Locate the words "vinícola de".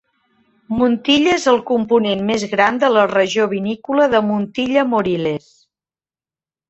3.55-4.23